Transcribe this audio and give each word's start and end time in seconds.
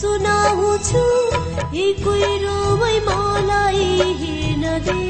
सुनाउँछु। 0.00 1.04
हिकुरो 1.76 2.76
मलाई 2.76 3.84
हेर्न 4.20 4.78
दे। 4.84 5.09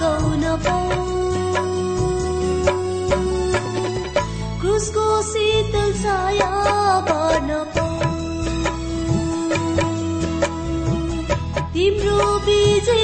गाउन 0.00 0.44
पाऊ 0.64 1.02
क्रुसको 4.60 5.06
शीतल 5.30 5.92
छाया 6.02 6.50
बाँड्न 7.08 7.62
पाऊ 7.74 8.12
तिम्रो 11.74 12.30
विजय 12.46 13.03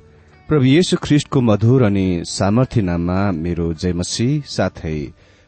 प्रभु 0.51 0.65
येशु 0.65 0.97
ख्रिष्टको 1.03 1.41
मधुर 1.41 1.83
अनि 1.83 2.23
सामर्थ्य 2.27 2.81
नाममा 2.81 3.19
मेरो 3.33 3.67
जयमसी 3.73 4.27
साथै 4.45 4.97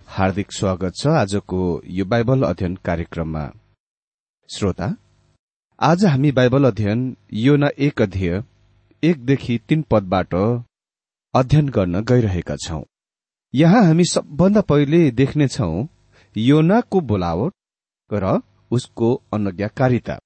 हार्दिक 0.08 0.52
स्वागत 0.52 0.94
छ 1.00 1.08
आजको 1.22 1.60
यो 1.96 2.06
बाइबल 2.06 2.44
अध्ययन 2.44 2.76
कार्यक्रममा। 2.86 3.44
श्रोता 4.50 4.88
आज 5.80 6.06
हामी 6.06 6.32
बाइबल 6.40 6.68
अध्ययन 6.72 7.04
योना 7.42 7.70
एक 7.80 8.02
अध्यय 8.02 8.44
एकदेखि 9.04 9.60
तीन 9.70 9.82
पदबाट 9.92 10.36
अध्ययन 11.34 11.70
गर्न 11.70 12.04
गइरहेका 12.12 12.56
छौं। 12.64 12.82
यहाँ 13.54 13.84
हामी 13.84 14.06
सबभन्दा 14.06 14.62
पहिले 14.70 15.06
देख्नेछौ 15.12 15.72
योनाको 16.36 17.02
बोलावट 17.10 17.54
र 18.10 18.40
उसको 18.72 19.16
अनज्ञाकारिता। 19.34 20.20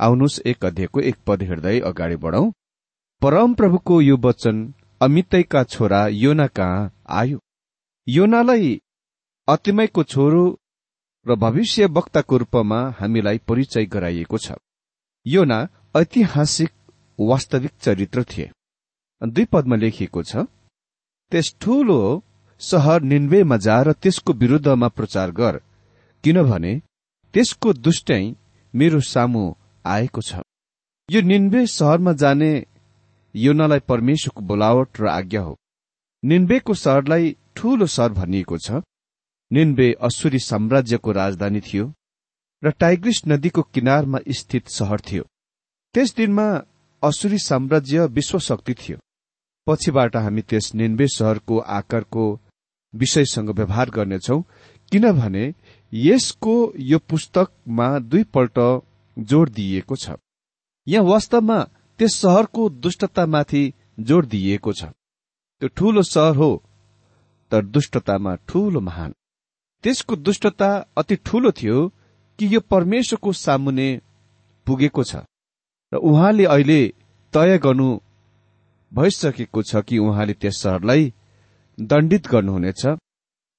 आउनुहोस् 0.00 0.40
एक 0.46 0.64
अध्ययको 0.64 1.00
एक 1.10 1.16
पद 1.26 1.42
हेर्दै 1.42 1.80
अगाडि 1.90 2.16
बढौं। 2.24 2.50
परम 3.26 3.54
प्रभुको 3.54 4.00
यो 4.00 4.16
वचन 4.24 4.58
अमितैका 5.02 5.62
छोरा 5.64 6.06
योना 6.08 6.46
कहाँ 6.46 6.90
आयो। 7.10 7.38
योनालाई 8.06 8.68
अतिमयको 9.48 10.02
छोरो 10.02 10.42
र 11.26 11.34
भविष्य 11.34 11.86
वक्ताको 11.96 12.36
रूपमा 12.38 12.78
हामीलाई 12.98 13.38
परिचय 13.48 13.86
गराइएको 13.94 14.38
छ। 14.38 14.52
योना 15.26 15.58
ऐतिहासिक 15.96 16.70
वास्तविक 17.18 17.72
चरित्र 17.80 18.24
थिए। 18.24 18.50
दुई 19.22 19.44
पदमा 19.52 19.76
लेखिएको 19.76 20.22
छ 20.22 20.46
त्यस 21.32 21.52
ठूलो 21.60 21.98
सहर 22.60 23.02
निन्वेमा 23.02 23.56
जा 23.66 23.80
र 23.82 23.92
त्यसको 23.92 24.32
विरूद्धमा 24.38 24.88
प्रचार 24.94 25.30
गर 25.32 25.60
किनभने 26.24 26.72
त्यसको 27.34 27.72
दुष्टै 27.72 28.22
मेरो 28.74 29.00
सामु 29.10 29.44
आएको 29.84 30.22
छ। 30.22 30.46
यो 31.08 31.20
निन्वे 31.24 31.66
सहरमा 31.74 32.12
जाने 32.22 32.52
योनालाई 33.36 33.78
परमेश्वरको 33.88 34.40
बोलावट 34.40 35.00
र 35.00 35.08
आज्ञा 35.08 35.40
हो। 35.40 35.56
निन्वेको 36.22 36.74
सहरलाई 36.74 37.36
ठूलो 37.56 37.86
सहर 37.86 38.12
भनिएको 38.12 38.58
छ। 38.58 38.82
निन्वे 39.50 39.92
असुरी 40.02 40.38
साम्राज्यको 40.38 41.12
राजधानी 41.12 41.60
थियो 41.60 41.92
र 42.62 42.70
टाइग्रिस 42.80 43.20
नदीको 43.28 43.62
किनारमा 43.74 44.18
स्थित 44.30 44.68
सहर 44.68 45.00
थियो। 45.00 45.24
त्यस 45.94 46.14
दिनमा 46.16 46.46
असुरी 47.02 47.38
साम्राज्य 47.38 48.06
विश्वशक्ति 48.08 48.74
थियो। 48.74 48.98
पछिबाट 49.66 50.16
हामी 50.16 50.42
त्यस 50.42 50.74
निन्वे 50.74 51.06
सहरको 51.08 51.58
आकारको 51.78 52.24
विषयसँग 52.94 53.50
व्यवहार 53.50 53.90
गर्नेछौ 53.90 54.40
किनभने 54.92 55.44
यसको 55.92 56.54
यो 56.78 56.98
पुस्तकमा 56.98 57.88
दुईपल्ट 57.98 58.58
जोड़ 59.16 59.48
दिइएको 59.48 59.96
छ। 59.96 60.10
यहाँ 60.86 61.04
वास्तवमा 61.04 61.58
त्यस 61.98 62.14
सहरको 62.14 62.68
दुष्टतामाथि 62.82 63.62
जोड़ 64.00 64.24
दिइएको 64.26 64.72
छ। 64.72 64.84
त्यो 65.62 65.68
ठूलो 65.76 66.02
सहर 66.04 66.36
हो 66.36 66.50
तर 67.52 67.64
दुष्टतामा 67.66 68.34
ठूलो 68.48 68.80
महान। 68.80 69.14
त्यसको 69.84 70.16
दुष्टता 70.16 70.68
अति 70.96 71.16
ठूलो 71.16 71.50
थियो 71.52 71.86
कि 72.38 72.54
यो 72.54 72.60
परमेश्वरको 72.70 73.32
सामुने 73.34 73.88
पुगेको 74.66 75.04
छ। 75.04 75.16
र 75.92 75.96
उहाँले 75.98 76.44
अहिले 76.46 76.80
तय 77.34 77.58
गर्नु 77.58 77.88
भइसकेको 78.92 79.62
छ 79.62 79.82
कि 79.88 79.98
उहाँले 79.98 80.34
त्यस 80.34 80.56
सहरलाई 80.62 81.12
दण्डित 81.78 82.26
गर्नुहुनेछ। 82.26 82.82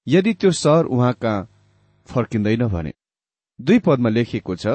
यदि 0.08 0.34
त्यो 0.34 0.52
सहर 0.54 0.86
उहाँ 0.86 1.14
कहाँ 1.14 1.48
फर्किँदैन 2.10 2.68
भने। 2.68 2.94
दुई 3.60 3.80
पदमा 3.80 4.10
लेखिएको 4.10 4.56
छ 4.56 4.68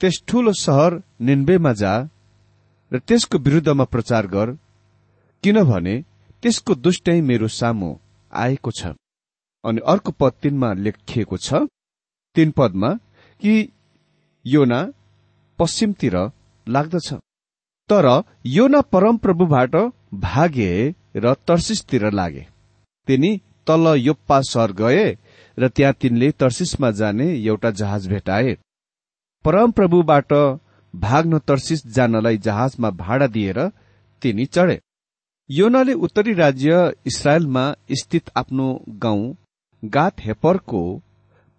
त्यस 0.00 0.22
ठूलो 0.28 0.52
सहर 0.56 1.02
निन्वेमा 1.20 1.72
जा 1.72 1.92
र 2.92 2.98
त्यसको 2.98 3.38
विरूद्धमा 3.38 3.84
प्रचार 3.84 4.26
गर 4.26 4.56
किनभने 5.44 5.94
त्यसको 6.42 6.74
दुष्टै 6.74 7.20
मेरो 7.20 7.48
सामु 7.50 7.90
आएको 8.32 8.70
छ 8.70 8.94
अनि 9.64 9.80
अर्को 9.86 10.12
पद 10.12 10.32
तिनमा 10.42 10.72
लेखिएको 10.74 11.36
छ। 11.36 11.66
तीन 12.36 12.50
पदमा 12.50 12.88
कि 13.42 13.54
योना 14.44 14.80
पश्चिमतिर 15.58 16.16
लाग्दछ। 16.66 17.12
तर 17.90 18.06
योना 18.46 18.80
परमप्रभुबाट 18.92 19.74
भागे 20.24 20.72
र 21.16 21.34
तर्सिसतिर 21.48 22.10
लागे। 22.10 22.46
तिनी 23.08 23.30
तल 23.66 23.86
योप्पा 23.98 24.40
सहर 24.40 24.72
गए 24.72 25.06
र 25.58 25.68
त्यहाँ 25.68 25.94
तिनले 26.00 26.30
तर्सिसमा 26.32 26.90
जाने 26.90 27.28
एउटा 27.36 27.70
जहाज 27.70 28.08
भेटाए। 28.08 28.56
परमप्रभुबाट 29.44 30.32
भाग्न 30.94 31.38
तर्सिस 31.38 31.86
जानलाई 31.86 32.38
जहाजमा 32.38 32.90
भाडा 32.90 33.26
दिएर 33.26 33.58
तिनी 34.22 34.44
चढे। 34.46 34.80
योनाले 35.50 35.92
उत्तरी 35.98 36.32
राज्य 36.32 36.92
इसरायलमा 37.06 37.64
स्थित 37.92 38.30
आफ्नो 38.36 38.68
गाउँ 39.02 39.36
गात 39.82 40.20
हेपरको 40.20 40.82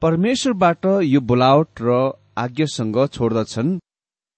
परमेश्वरबाट 0.02 0.86
यो 1.04 1.22
बोलावट 1.22 1.82
र 1.82 2.12
आज्ञासँग 2.38 2.98
छोड्दछन् 3.08 3.78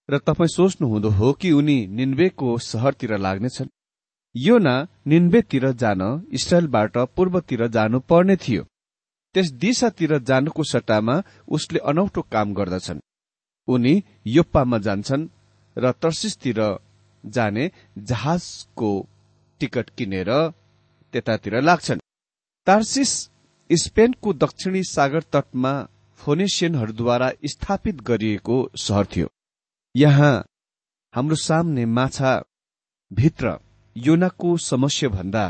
र 0.10 0.18
तपाईँ 0.18 0.48
सोच्नुहुँदो 0.48 1.10
हो 1.10 1.32
कि 1.34 1.52
उनी 1.52 1.78
निन्वेको 1.88 2.58
सहरतिर 2.58 3.18
लाग्नेछन्। 3.18 3.74
योना 4.36 4.76
निन्वेतिर 5.08 5.72
जान 5.74 6.02
इस्रायलबाट 6.32 6.98
पूर्वतिर 7.16 7.68
जानु 7.68 8.00
पर्ने 8.00 8.36
थियो। 8.36 8.64
त्यस 9.36 9.52
दिशातिर 9.54 10.18
जानुको 10.20 10.64
सट्टामा 10.64 11.22
उसले 11.48 11.80
अनौठो 11.80 12.22
काम 12.32 12.54
गर्दछन्। 12.54 13.05
उनी 13.68 14.04
योप्पामा 14.28 14.78
जान्छन् 14.78 15.28
र 15.78 15.92
तर्सिसतिर 15.92 16.60
जाने 17.24 17.72
जहाजको 17.98 18.90
टिकट 19.62 19.90
किनेर 19.90 20.30
त्यतातिर 21.14 21.62
लाग्छन्। 21.62 22.00
तार्सिस 22.68 23.12
स्पेनको 23.70 24.34
दक्षिणी 24.34 24.84
सागर 24.84 25.24
तटमा 25.34 25.74
फोनेसियनहरूद्वारा 26.20 27.30
स्थापित 27.46 28.02
गरिएको 28.02 28.58
सहर 28.78 29.06
थियो। 29.06 29.28
यहाँ 29.96 30.36
हाम्रो 31.14 31.36
सामने 31.36 31.86
माछा 31.86 32.32
भित्र 33.12 33.58
योनाको 33.96 34.58
समस्या 34.58 35.10
भन्दा 35.10 35.44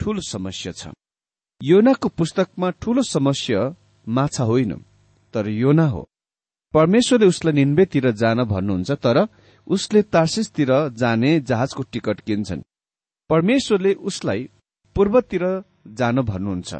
ठूलो 0.00 0.20
समस्या 0.20 0.72
छ। 0.72 0.88
योनाको 1.62 2.08
पुस्तकमा 2.08 2.70
ठूलो 2.70 3.02
समस्या 3.02 3.60
माछा 4.06 4.44
होइन 4.44 4.72
तर 5.34 5.48
योना 5.48 5.86
हो। 5.86 6.08
परमेश्वरले 6.74 7.26
उसलाई 7.26 7.52
निन्वेतिर 7.52 8.10
जान 8.10 8.44
भन्नुहुन्छ 8.44 8.90
तर 8.90 9.28
उसले 9.66 10.02
तार्सिसतिर 10.02 10.88
जाने 10.88 11.40
जहाजको 11.40 11.82
टिकट 11.82 12.20
किन्छन्। 12.20 12.62
परमेश्वरले 13.30 13.94
उसलाई 13.94 14.50
पूर्वतिर 14.94 15.64
जान 15.88 16.20
भन्नुहुन्छ। 16.20 16.74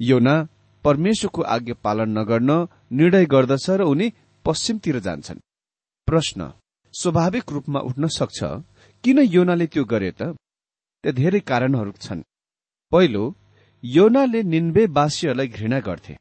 योना 0.00 0.48
परमेश्वरको 0.84 1.42
आज्ञा 1.42 1.74
पालन 1.84 2.18
नगर्न 2.18 2.68
निर्णय 2.92 3.24
गर्दछ 3.26 3.70
र 3.70 3.82
उनी 3.82 4.12
पश्चिमतिर 4.44 4.98
जान्छन्। 4.98 5.38
प्रश्न 6.06 6.52
स्वाभाविक 6.94 7.44
रूपमा 7.52 7.80
उठ्न 7.80 8.08
सक्छ? 8.08 8.44
किन 9.04 9.18
योनाले 9.18 9.66
त्यो 9.66 9.84
गरे 9.84 10.10
त? 10.10 10.22
त्यहाँ 10.22 11.14
धेरै 11.14 11.40
कारणहरू 11.40 11.92
छन्। 11.92 12.22
पहिलो 12.92 13.34
योनाले 13.84 14.42
निन्वेवासीहरूलाई 14.42 15.48
घृणा 15.48 15.80
गर्थे। 15.80 16.16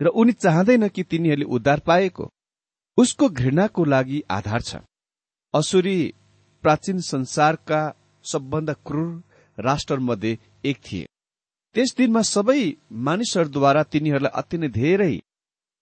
र 0.00 0.06
उनी 0.14 0.32
चाहँदैन 0.34 0.88
कि 0.88 1.02
तिनीहरूले 1.02 1.44
उद्धार 1.50 1.80
पाएको। 1.80 2.30
उसको 2.98 3.28
घृणाको 3.28 3.84
लागि 3.84 4.22
आधार 4.30 4.62
छ। 4.62 4.76
असुरी 5.54 5.98
प्राचीन 6.64 7.00
संसारका 7.00 7.82
सबभन्दा 8.24 8.72
क्रूर 8.86 9.22
राष्ट्रमध्ये 9.58 10.38
एक 10.64 10.78
थिए। 10.84 11.06
त्यस 11.74 11.94
दिनमा 11.98 12.22
सबै 12.22 12.62
मानिसहरूद्वारा 13.00 13.82
तिनीहरूलाई 13.82 14.32
अति 14.34 14.58
नै 14.58 14.68
धेरै 14.68 15.12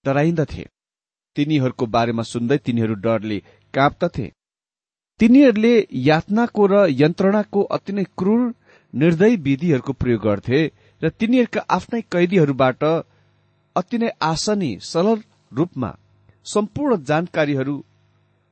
डराइन्दथे 0.05 0.64
तिनीहरूको 1.37 1.87
बारेमा 1.87 2.23
सुन्दै 2.23 2.59
तिनीहरू 2.59 2.95
डरले 2.95 3.38
काँप्दथे 3.75 4.26
तिनीहरूले 5.21 5.75
यातनाको 6.02 6.67
र 6.67 6.75
यन्त्रणाको 6.95 7.62
अति 7.71 7.93
नै 7.93 8.05
क्रूर 8.19 8.43
निर्दय 8.95 9.37
विधिहरूको 9.37 9.93
प्रयोग 9.93 10.23
गर्थे 10.23 10.61
र 11.02 11.11
तिनीहरूका 11.19 11.61
आफ्नै 11.71 12.00
कैदीहरूबाट 12.12 12.85
अति 13.77 13.99
नै 13.99 14.09
आसनी 14.23 14.71
सरल 14.83 15.21
रूपमा 15.53 15.91
सम्पूर्ण 16.47 16.97
जानकारीहरू 17.05 17.75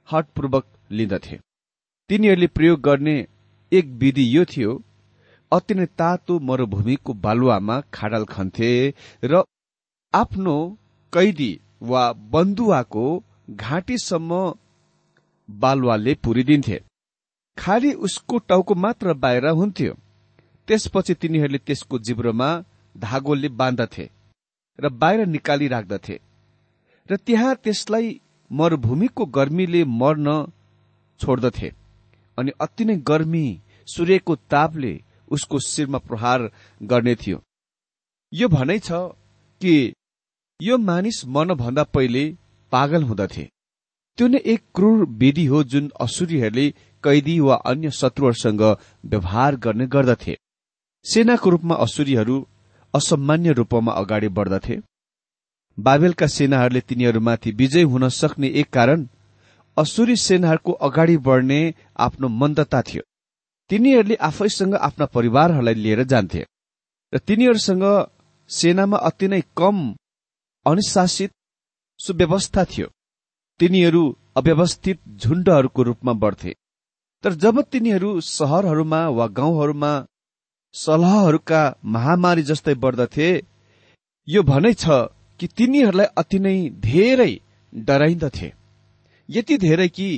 हटपूर्वक 0.09 0.67
लिँदथे। 0.91 1.39
तिनीहरूले 2.11 2.47
प्रयोग 2.47 2.81
गर्ने 2.81 3.17
एक 3.73 3.87
विधि 4.01 4.25
यो 4.37 4.45
थियो 4.53 4.73
अति 5.53 5.75
नै 5.75 5.87
तातो 5.99 6.39
मरूभूमिको 6.49 7.13
बालुवामा 7.25 7.81
खाडल 7.95 8.25
खन्थे 8.25 8.71
र 9.25 9.43
आफ्नो 10.15 10.57
कैदी 11.13 11.51
वा 11.83 12.03
बन्दुवाको 12.33 13.07
घाँटीसम्म 13.51 14.31
बालुवाले 15.49 16.15
पुरिदिन्थे। 16.25 16.79
खालि 17.59 17.93
उसको 18.07 18.39
टाउको 18.49 18.75
मात्र 18.75 19.13
बाहिर 19.23 19.47
हुन्थ्यो। 19.61 19.95
त्यसपछि 20.69 21.15
तिनीहरूले 21.15 21.59
त्यसको 21.67 21.99
जिब्रोमा 22.07 22.49
धागोले 22.95 23.49
बाँध्दथे 23.61 24.09
र 24.79 24.89
बाहिर 25.01 25.27
निकाली 25.27 25.69
राख्दथे 25.69 26.19
र 27.09 27.17
त्यहाँ 27.17 27.55
त्यसलाई 27.65 28.21
मरूभूमिको 28.51 29.25
गर्मीले 29.37 29.85
मर्न 30.01 30.29
छोड्दथे 31.21 31.73
अनि 32.39 32.53
अति 32.61 32.85
नै 32.85 32.97
गर्मी 33.03 33.47
सूर्यको 33.89 34.35
तापले 34.51 34.93
उसको 35.31 35.59
शिरमा 35.59 35.99
प्रहार 35.99 36.51
गर्ने 36.81 37.15
थियो। 37.15 37.43
यो 38.33 38.49
भनाइ 38.49 38.79
छ 38.79 38.91
कि 39.61 39.75
यो 40.61 40.79
मानिस 40.79 41.25
मर्नभन्दा 41.27 41.85
पहिले 41.95 42.25
पागल 42.73 43.03
हुँदथे। 43.03 43.45
त्यो 44.19 44.27
नै 44.29 44.39
एक 44.53 44.63
क्रूर 44.75 45.05
विधि 45.21 45.45
हो 45.47 45.63
जुन 45.65 45.91
असुरीहरूले 46.01 46.69
कैदी 47.05 47.39
वा 47.41 47.55
अन्य 47.71 47.91
शत्रुहरूसँग 47.91 48.63
व्यवहार 49.05 49.57
गर्ने 49.57 49.87
गर्दथे। 49.87 50.37
सेनाको 51.05 51.51
रूपमा 51.51 51.75
असुरीहरू 51.85 52.37
असामान्य 52.95 53.53
रूपमा 53.53 53.93
अगाडि 53.93 54.29
बढ्दथे। 54.29 54.77
बाबेलका 55.79 56.27
सेनाहरूले 56.27 56.81
तिनीहरूमाथि 56.81 57.51
विजय 57.51 57.83
हुन 57.83 58.09
सक्ने 58.11 58.49
एक 58.61 58.69
कारण 58.71 59.07
असुरी 59.77 60.17
सेनाहरूको 60.19 60.73
अगाडि 60.73 61.17
बढ्ने 61.27 61.61
आफ्नो 61.99 62.29
मन्दता 62.41 62.83
थियो। 62.83 63.03
तिनीहरूले 63.71 64.15
आफैसँग 64.21 64.75
आफ्ना 64.75 65.07
परिवारहरूलाई 65.07 65.75
लिएर 65.75 66.03
जान्थे 66.03 66.43
र 67.13 67.19
तिनीहरूसँग 67.19 67.85
सेनामा 68.51 68.99
अति 69.09 69.29
नै 69.29 69.41
कम 69.57 69.77
अनुशासित 70.67 71.31
सुव्यवस्था 72.01 72.65
थियो। 72.65 72.87
तिनीहरू 73.61 74.03
अव्यवस्थित 74.37 74.99
झुण्डहरूको 75.17 75.83
रूपमा 75.83 76.13
बढ्थे। 76.13 76.53
तर 77.25 77.33
जब 77.35 77.61
तिनीहरू 77.63 78.11
सहरहरूमा 78.21 79.01
वा 79.09 79.27
गाउँहरूमा 79.39 79.93
सलहहरूका 80.79 81.63
महामारी 81.87 82.43
जस्तै 82.43 82.75
बढ्दथे। 82.83 83.29
यो 84.29 84.43
भनै 84.43 84.73
छ 84.75 84.99
कि 85.41 85.47
तिनीहरूलाई 85.57 86.09
अति 86.17 86.39
नै 86.39 86.57
धेरै 86.83 87.33
डराइन्दथे 87.73 88.49
यति 89.29 89.57
धेरै 89.59 89.89
कि 89.89 90.09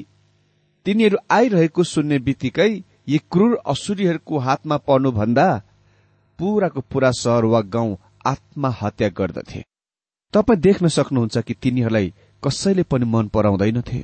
तिनीहरू 0.87 1.19
आइरहेको 1.31 1.83
सुन्ने 1.85 2.19
बित्तिकै 2.27 2.71
यी 3.09 3.19
क्रूर 3.33 3.57
असुरीहरूको 3.67 4.39
हातमा 4.39 4.77
पर्नुभन्दा 4.89 5.49
पुराको 6.39 6.81
पुरा 6.91 7.11
सहर 7.15 7.45
वा 7.45 7.61
गाउँ 7.75 7.97
आत्महत्या 8.27 9.09
गर्दथे। 9.19 9.61
तपाईँ 10.35 10.61
देख्न 10.61 10.89
सक्नुहुन्छ 10.89 11.39
कि 11.39 11.55
तिनीहरूलाई 11.55 12.13
कसैले 12.43 12.83
पनि 12.83 13.05
मन 13.05 13.29
पराउँदैनथे। 13.29 14.01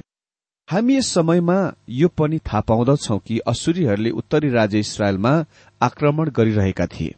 हामी 0.68 0.96
यस 0.96 1.08
समयमा 1.08 1.56
यो 1.88 2.08
पनि 2.08 2.38
थाहा 2.38 2.60
पाउँदछौ 2.60 3.18
कि 3.18 3.38
असुरीहरूले 3.38 4.10
उत्तरी 4.10 4.48
राज्य 4.50 4.78
इसरायलमा 4.78 5.32
आक्रमण 5.80 6.30
गरिरहेका 6.30 6.86
थिए। 6.86 7.14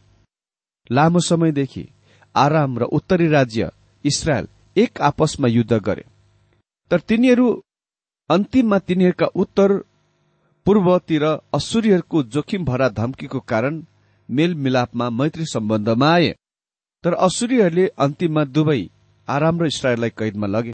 लामो 0.91 1.19
समयदेखि 1.19 1.87
आराम 2.35 2.77
र 2.79 2.83
उत्तरी 2.83 3.27
राज्य 3.27 3.69
इसरायल 4.05 4.47
एक 4.77 5.01
आपसमा 5.01 5.47
युद्ध 5.47 5.73
गरे। 5.73 6.05
तर 6.91 6.99
तिनीहरू 6.99 7.47
अन्तिममा 8.29 8.79
तिनीहरूका 8.79 9.25
उत्तर 9.35 9.77
पूर्वतिर 10.65 11.23
असुरीहरूको 11.53 12.23
जोखिम 12.23 12.65
भरा 12.65 12.89
धम्कीको 12.89 13.39
कारण 13.39 13.83
मेलमिलापमा 14.29 15.09
मैत्री 15.09 15.45
सम्बन्धमा 15.45 16.13
आए। 16.13 16.35
तर 17.03 17.13
असुरीहरूले 17.13 17.87
अन्तिममा 17.97 18.43
दुवै 18.45 18.81
आराम 19.27 19.61
र 19.61 19.65
इसरायललाई 19.65 20.09
कैदमा 20.09 20.47
लगे। 20.47 20.73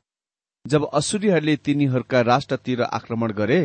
जब 0.65 0.85
असुरीहरूले 0.93 1.55
तिनीहरूका 1.55 2.21
राष्ट्रतिर 2.23 2.81
आक्रमण 2.81 3.31
गरे 3.31 3.61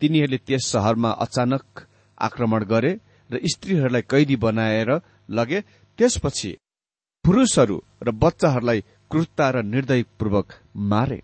तिनीहरूले 0.00 0.36
त्यस 0.46 0.70
शहरमा 0.72 1.10
अचानक 1.18 1.80
आक्रमण 2.18 2.64
गरे 2.64 2.92
र 3.30 3.38
स्त्रीहरूलाई 3.44 4.02
कैदी 4.02 4.36
बनाएर 4.36 4.90
लगे 5.28 5.60
त्यसपछि 5.98 6.52
पुरूषहरू 7.24 7.78
र 8.02 8.10
बच्चाहरूलाई 8.14 8.80
क्रूरता 9.10 9.50
र 9.50 9.62
निर्दयपूर्वक 9.64 10.52
मारे। 10.90 11.20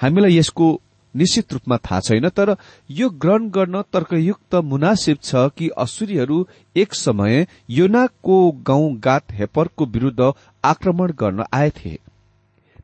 हामीलाई 0.00 0.36
यसको 0.38 0.68
निश्चित 1.14 1.52
रूपमा 1.52 1.76
थाहा 1.76 2.00
छैन 2.00 2.28
तर 2.28 2.54
यो 2.90 3.08
ग्रहण 3.22 3.48
गर्न 3.48 3.82
तर्कयुक्त 3.92 4.54
मुनासिब 4.64 5.18
छ 5.22 5.48
कि 5.56 5.68
असुरीहरू 5.78 6.38
एक 6.76 6.94
समय 6.94 7.46
योनाको 7.70 8.38
गाउँ 8.62 8.94
गात 8.98 9.32
हेपरको 9.32 9.86
विरूद्ध 9.86 10.32
आक्रमण 10.64 11.12
गर्न 11.18 11.44
आएथे 11.52 11.98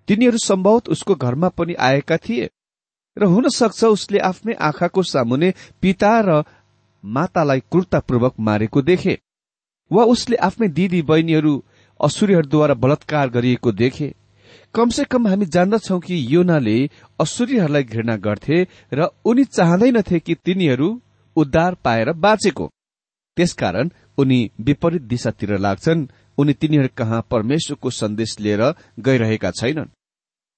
तिनीहरू 0.08 0.38
सम्भवत 0.38 0.88
उसको 0.88 1.14
घरमा 1.14 1.48
पनि 1.48 1.74
आएका 1.80 2.16
थिए। 2.18 2.48
र 3.16 3.24
हुन 3.24 3.48
सक्छ 3.48 3.84
उसले 3.86 4.18
आफ्नै 4.18 4.54
आँखाको 4.60 5.02
सामुने 5.02 5.52
पिता 5.82 6.12
र 6.20 6.42
मातालाई 7.04 7.60
क्रूरतापूर्वक 7.60 8.34
मारेको 8.40 8.82
देखे 8.82 9.18
वा 9.90 10.04
उसले 10.04 10.36
आफ्नै 10.38 10.68
दिदी 10.68 11.02
बहिनीहरू 11.02 11.52
असुरीहरूद्वारा 12.00 12.74
बलात्कार 12.74 13.28
गरिएको 13.28 13.72
देखे। 13.72 14.14
कमसे 14.74 15.04
कम 15.04 15.26
हामी 15.28 15.46
जान्दछौ 15.46 15.98
कि 15.98 16.14
योनाले 16.30 16.76
असुरीहरूलाई 17.20 17.84
घृणा 17.84 18.16
गर्थे 18.16 18.58
र 18.92 19.08
उनी 19.24 19.44
चाहँदैनथे 19.44 20.18
कि 20.20 20.34
तिनीहरू 20.34 20.88
उद्धार 21.36 21.74
पाएर 21.84 22.12
बाँचेको। 22.14 22.70
त्यसकारण 23.36 23.90
उनी 24.18 24.40
विपरीत 24.60 25.02
दिशातिर 25.02 25.56
लाग्छन्। 25.58 26.06
उनी 26.38 26.52
तिनीहरू 26.54 26.88
कहाँ 26.96 27.26
परमेश्वरको 27.30 27.90
सन्देश 27.90 28.36
लिएर 28.40 28.62
गइरहेका 29.00 29.50
छैनन्। 29.50 29.90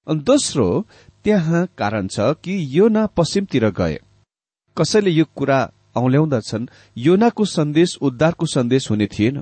अनि 0.07 0.19
दोस्रो 0.19 0.85
त्यहाँ 1.23 1.67
कारण 1.77 2.07
छ 2.07 2.33
कि 2.43 2.57
योना 2.77 3.05
पश्चिमतिर 3.07 3.69
गए। 3.69 3.99
कसैले 4.77 5.11
यो 5.11 5.25
कुरा 5.35 5.59
औल्याउँदछन् 5.95 6.67
योनाको 6.97 7.45
सन्देश 7.45 7.97
उद्धारको 8.01 8.45
सन्देश 8.45 8.89
हुने 8.91 9.07
थिएन। 9.07 9.41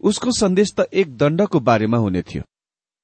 उसको 0.00 0.30
सन्देश 0.30 0.72
त 0.80 0.86
एक 0.92 1.16
दण्डको 1.16 1.60
बारेमा 1.60 1.98
हुने 1.98 2.22
थियो। 2.22 2.42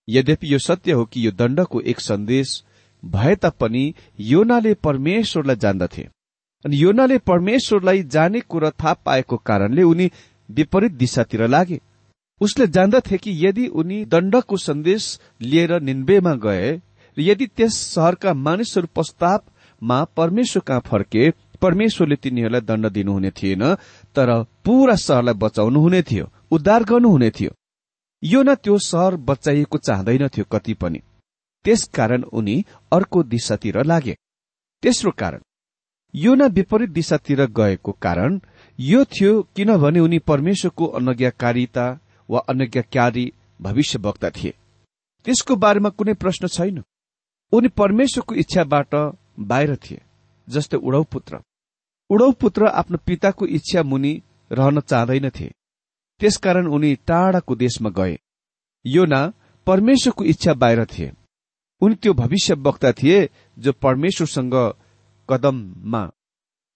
यद्यपि 0.09 0.53
यो 0.55 0.59
सत्य 0.59 0.93
हो 0.93 1.05
कि 1.05 1.27
यो 1.27 1.31
दण्डको 1.31 1.81
एक 1.81 2.01
सन्देश 2.01 2.63
भए 3.05 3.35
तापनि 3.35 3.95
योनाले 4.21 4.75
परमेश्वरलाई 4.75 5.57
जान्दथे। 5.57 6.03
अनि 6.65 6.83
योनाले 6.83 7.19
परमेश्वरलाई 7.19 8.03
जाने 8.03 8.41
कुरा 8.41 8.71
थाहा 8.71 8.95
पाएको 8.95 9.37
कारणले 9.37 9.83
उनी 9.83 10.11
विपरीत 10.51 10.93
दिशातिर 10.93 11.47
लागे। 11.47 11.81
उसले 12.41 12.67
जान्दथे 12.67 13.19
कि 13.19 13.47
यदि 13.47 13.67
उनी 13.67 14.05
दण्डको 14.05 14.57
सन्देश 14.57 15.21
लिएर 15.41 15.81
निन्वेमा 15.81 16.35
गए 16.35 16.81
र 17.19 17.21
यदि 17.21 17.47
त्यस 17.47 17.75
शहरका 17.95 18.35
मानिसहरू 18.35 18.89
पश्चातापमा 18.97 20.05
परमेश्वर 20.17 20.63
कहाँ 20.67 20.81
फर्के 20.81 21.31
परमेश्वरले 21.61 22.17
तिनीहरूलाई 22.17 22.61
दण्ड 22.61 22.87
दिनुहुने 22.89 23.31
थिएन 23.31 23.63
तर 24.15 24.31
पूरा 24.65 24.95
शहरलाई 24.97 25.35
बचाउनु 25.35 25.81
हुने 25.81 26.03
थियो 26.03 26.27
उद्धार 26.51 26.85
गर्नुहुने 26.85 27.31
थियो। 27.31 27.51
यो 28.23 28.43
न 28.43 28.55
त्यो 28.55 28.79
शहर 28.79 29.17
बचाइएको 29.29 29.79
चाहँदैनथ्यो 29.79 30.45
कति 30.53 30.75
पनि। 30.75 31.01
त्यसकारण 31.65 32.23
उनी 32.23 32.65
अर्को 32.93 33.23
दिशातिर 33.23 33.83
लागे। 33.85 34.17
तेस्रो 34.83 35.11
कारण 35.11 35.41
यो 36.15 36.35
न 36.35 36.49
विपरीत 36.49 36.91
दिशातिर 36.91 37.45
गएको 37.51 37.93
कारण 37.93 38.41
यो 38.79 39.05
थियो 39.05 39.43
किनभने 39.57 40.01
उनी 40.01 40.19
परमेश्वरको 40.19 40.87
अनज्ञाकारिता 40.99 41.87
वा 42.31 42.41
अनज्ञाकारी 42.49 43.33
भविष्यवक्ता 43.61 44.31
थिए। 44.31 44.55
त्यसको 45.27 45.57
बारेमा 45.57 45.89
कुनै 45.89 46.15
प्रश्न 46.15 46.47
छैन। 46.47 46.83
उनी 47.53 47.69
परमेश्वरको 47.69 48.35
इच्छाबाट 48.35 48.95
बाहिर 49.41 49.77
थिए 49.77 50.01
जस्तै 50.49 50.77
उडौ 50.77 51.03
पुत्र। 51.03 51.41
उडौ 52.11 52.31
पुत्र 52.33 52.67
आफ्नो 52.81 52.99
पिताको 53.07 53.47
इच्छा 53.47 53.83
मुनि 53.83 54.13
रहन 54.53 54.81
चाहँदैनथे 54.81 55.49
त्यसकारण 56.21 56.67
उनी 56.67 56.95
टाढाको 57.09 57.55
देशमा 57.57 57.91
गए। 57.91 58.19
योना 58.87 59.21
परमेश्वरको 59.67 60.25
इच्छा 60.25 60.55
बाहिर 60.55 60.85
थिए। 60.85 61.13
उनी 61.81 61.95
त्यो 61.95 62.13
भविष्य 62.15 62.55
वक्ता 62.55 62.93
थिए 62.93 63.29
जो 63.59 63.73
परमेश्वरसँग 63.73 64.55
कदममा 65.29 66.03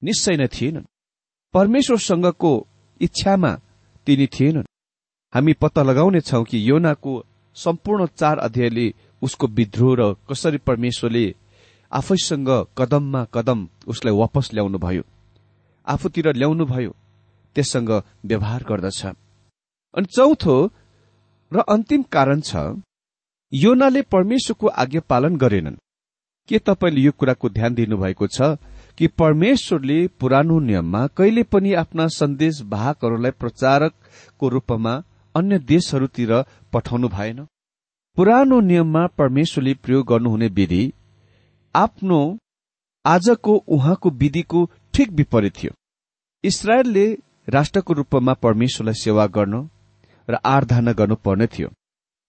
निश्चय 0.02 0.37
नै 0.37 0.47
थिएनन्। 0.47 0.91
परमेश्वरसँगको 1.55 2.52
इच्छामा 3.00 3.52
तिनी 4.07 4.26
थिएनन्। 4.26 4.71
हामी 5.35 5.52
पत्ता 5.52 5.83
लगाउने 5.83 6.21
छौं 6.21 6.45
कि 6.45 6.71
योनाको 6.71 7.12
सम्पूर्ण 7.57 8.07
चार 8.07 8.38
अध्यायले 8.38 8.87
उसको 9.23 9.47
विद्रोह 9.59 9.97
र 10.00 10.12
कसरी 10.31 10.59
परमेश्वरले 10.69 11.25
आफैसँग 11.93 12.50
कदममा 12.79 13.23
कदम 13.35 13.69
उसलाई 13.87 14.14
वापस 14.14 14.50
ल्याउनु 14.55 14.79
भयो 14.79 15.02
आफूतिर 15.87 16.33
ल्याउनु 16.37 16.64
भयो 16.64 16.95
त्यससँग 17.57 17.91
व्यवहार 18.25 18.62
गर्दछ। 18.69 19.00
अनि 19.95 20.07
चौथो 20.17 20.57
र 21.52 21.61
अन्तिम 21.69 22.02
कारण 22.14 22.41
छ 22.41 22.57
योनाले 23.52 24.02
परमेश्वरको 24.14 24.67
आज्ञा 24.83 25.00
पालन 25.11 25.37
गरेनन्। 25.37 25.76
के 26.49 26.59
तपाईँले 26.59 27.00
यो 27.00 27.12
कुराको 27.12 27.49
ध्यान 27.49 27.75
दिनुभएको 27.75 28.26
छ 28.26 28.57
कि 28.99 29.07
परमेश्वरले 29.21 29.99
पुरानो 30.21 30.59
नियममा 30.61 31.07
कहिले 31.17 31.43
पनि 31.52 31.73
आफ्ना 31.75 32.07
सन्देश 32.19 32.61
वाहकहरूलाई 32.73 33.31
प्रचारकको 33.41 34.49
रूपमा 34.49 34.94
अन्य 35.35 35.59
देशहरूतिर 35.73 36.33
पठाउनु 36.73 37.09
भएन? 37.09 37.46
पुरानो 38.16 38.61
नियममा 38.61 39.07
परमेश्वरले 39.18 39.72
प्रयोग 39.75 40.07
गर्नुहुने 40.07 40.46
विधि 40.48 40.92
आफ्नो 41.75 42.18
आजको 43.05 43.55
उहाँको 43.68 44.11
विधिको 44.11 44.64
ठिक 44.94 45.11
विपरीत 45.11 45.53
थियो। 45.57 45.72
इसरायलले 46.44 47.07
राष्ट्रको 47.48 47.94
रूपमा 47.94 48.33
परमेश्वरलाई 48.35 48.94
सेवा 48.94 49.27
गर्न 49.27 49.68
र 50.29 50.38
आराधना 50.44 50.92
गर्नुपर्ने 50.92 51.46
थियो। 51.46 51.68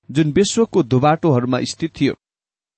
जुन 0.09 0.31
विश्वको 0.31 0.83
दुबाटोहरूमा 0.83 1.59
स्थित 1.63 1.91
थियो 2.01 2.13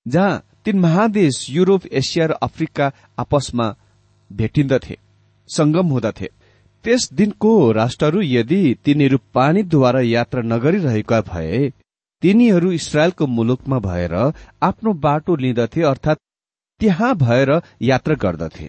जहाँ 0.06 0.42
तीन 0.64 0.78
महादेश 0.80 1.46
युरोप 1.50 1.86
एसिया 1.92 2.26
र 2.26 2.32
अफ्रिका 2.42 2.92
आपसमा 3.18 3.74
भेटिन्दथे 4.30 4.98
संगम 5.48 5.86
हुँदथे। 5.86 6.28
त्यस 6.84 7.12
दिनको 7.12 7.72
राष्ट्रहरू 7.72 8.20
यदि 8.22 8.62
तिनीहरू 8.84 9.18
पानीद्वारा 9.34 10.00
यात्रा 10.00 10.42
नगरिरहेका 10.42 11.20
भए 11.22 11.72
तिनीहरू 12.26 12.70
इसरायलको 12.72 13.26
मुलुकमा 13.28 13.78
भएर 13.78 14.14
आफ्नो 14.62 14.92
बाटो 15.02 15.34
लिँदथे 15.36 15.82
अर्थात् 15.82 16.18
त्यहाँ 16.80 17.14
भएर 17.16 17.50
यात्रा 17.82 18.14
गर्दथे। 18.22 18.68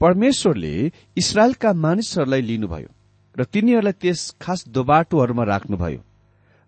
परमेश्वरले 0.00 0.70
इसरायलका 1.16 1.72
मानिसहरूलाई 1.76 2.42
लिनुभयो 2.42 2.88
र 3.36 3.44
तिनीहरूलाई 3.44 3.92
त्यस 4.02 4.20
खास 4.40 4.64
दोबाटोहरूमा 4.68 5.44
राख्नुभयो 5.44 6.00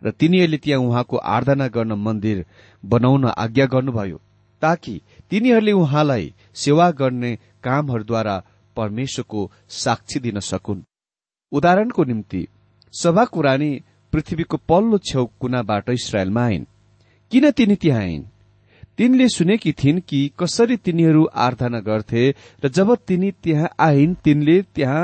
र 0.02 0.10
तिनीहरूले 0.20 0.58
त्यहाँ 0.58 0.82
उहाँको 0.82 1.16
आराधना 1.36 1.68
गर्न 1.68 1.92
मन्दिर 2.06 2.44
बनाउन 2.84 3.24
आज्ञा 3.36 3.66
गर्नुभयो 3.74 4.18
ताकि 4.62 4.94
तिनीहरूले 5.30 5.72
उहाँलाई 5.72 6.32
सेवा 6.64 6.90
गर्ने 7.00 7.32
कामहरूद्वारा 7.64 8.36
परमेश्वरको 8.76 9.50
साक्षी 9.80 10.20
दिन 10.20 10.40
सकुन्। 10.42 10.86
उदाहरणको 11.52 12.04
निम्ति 12.04 12.46
सभाको 12.94 13.40
रानी 13.40 13.72
पृथ्वीको 14.14 14.56
पल्लो 14.68 14.98
छेउ 14.98 15.24
कुनाबाट 15.40 15.88
इसरायलमा 15.90 16.42
आइन्। 16.44 16.64
किन 17.32 17.50
तिनी 17.50 17.74
त्यहाँ 17.74 18.00
आइन्? 18.00 18.22
तिनले 18.98 19.28
सुनेकी 19.28 19.72
थिइन् 19.72 20.00
कि 20.00 20.18
कसरी 20.38 20.76
तिनीहरू 20.76 21.24
आराधना 21.36 21.80
गर्थे 21.80 22.22
र 22.64 22.68
जब 22.68 22.94
तिनी 23.06 23.30
त्यहाँ 23.42 23.68
आइन् 23.80 24.14
तिनले 24.14 24.60
त्यहाँ 24.74 25.02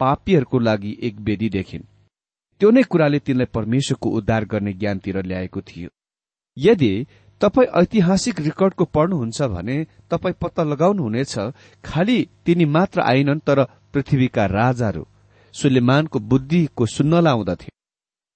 पापीहरूको 0.00 0.58
लागि 0.58 0.96
एक 1.02 1.20
वेदी 1.20 1.48
देखिन्। 1.48 1.82
त्यो 2.60 2.70
नै 2.70 2.82
कुराले 2.82 3.18
तिनलाई 3.18 3.46
परमेश्वरको 3.54 4.10
उद्धार 4.10 4.44
गर्ने 4.44 4.72
ज्ञानतिर 4.72 5.22
ल्याएको 5.22 5.60
थियो। 5.60 5.88
यदि 6.56 6.90
तपाईँ 7.40 7.72
ऐतिहासिक 7.80 8.40
रेकर्डको 8.40 8.84
पढ्नुहुन्छ 8.84 9.42
भने 9.42 9.76
तपाईँ 10.10 10.34
पत्ता 10.40 10.62
लगाउनुहुनेछ 10.62 11.38
खालि 11.84 12.18
तिनी 12.46 12.64
मात्र 12.64 13.00
आइनन् 13.00 13.44
तर 13.46 13.62
पृथ्वीका 13.92 14.46
राजाहरू 14.46 15.06
सुलेमानको 15.54 16.18
बुद्धिको 16.18 16.86
सुन्नला 16.86 17.30
आउँदथे 17.30 17.70